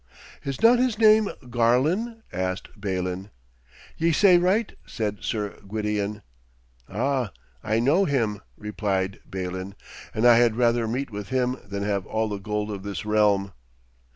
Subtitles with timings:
[0.43, 3.29] 'Is not his name Garlon?' asked Balin.
[3.97, 6.23] 'Ye say right,' said Sir Gwydion.
[6.89, 7.31] 'Ah,
[7.63, 9.75] I know him,' replied Balin,
[10.15, 13.53] 'and I had rather meet with him than have all the gold of this realm.'